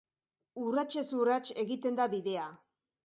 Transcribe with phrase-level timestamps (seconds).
[0.61, 2.49] Urratsez urrats egiten da bidea.